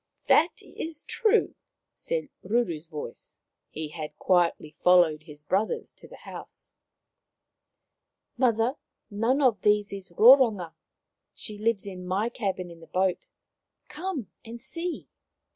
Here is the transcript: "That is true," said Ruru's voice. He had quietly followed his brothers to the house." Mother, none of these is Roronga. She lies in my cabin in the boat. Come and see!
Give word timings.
"That 0.29 0.63
is 0.63 1.03
true," 1.03 1.53
said 1.93 2.29
Ruru's 2.43 2.87
voice. 2.87 3.39
He 3.69 3.89
had 3.89 4.17
quietly 4.17 4.71
followed 4.83 5.21
his 5.21 5.43
brothers 5.43 5.93
to 5.93 6.07
the 6.07 6.15
house." 6.15 6.73
Mother, 8.35 8.77
none 9.11 9.43
of 9.43 9.61
these 9.61 9.93
is 9.93 10.09
Roronga. 10.09 10.73
She 11.35 11.59
lies 11.59 11.85
in 11.85 12.07
my 12.07 12.29
cabin 12.29 12.71
in 12.71 12.79
the 12.79 12.87
boat. 12.87 13.27
Come 13.89 14.31
and 14.43 14.59
see! 14.59 15.07